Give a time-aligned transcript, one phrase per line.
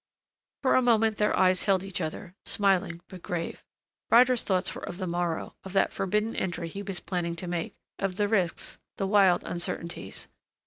[0.63, 3.63] For a moment their eyes held each other, smiling but grave.
[4.09, 7.75] Ryder's thoughts were of the morrow, of that forbidden entry he was planning to make,
[7.99, 10.27] of the risks, the wild uncertainties....